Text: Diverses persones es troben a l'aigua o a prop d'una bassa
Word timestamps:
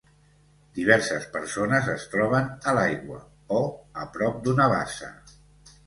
Diverses 0.77 1.27
persones 1.35 1.91
es 1.97 2.07
troben 2.15 2.49
a 2.71 2.75
l'aigua 2.79 3.21
o 3.61 3.63
a 4.07 4.11
prop 4.17 4.45
d'una 4.49 4.73
bassa 4.77 5.17